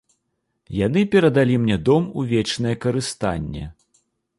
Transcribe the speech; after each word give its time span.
Яны 0.77 1.01
перадалі 1.15 1.55
мне 1.67 1.77
дом 1.91 2.03
у 2.21 2.27
вечнае 2.35 2.75
карыстанне. 2.87 3.63